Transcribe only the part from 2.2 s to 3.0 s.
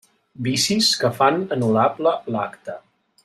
l'acte.